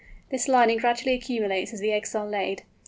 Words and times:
This 0.31 0.47
lining 0.47 0.79
gradually 0.79 1.13
accumulates 1.13 1.73
as 1.73 1.79
the 1.79 1.91
eggs 1.93 2.15
are 2.15 2.25
laid. 2.25 2.63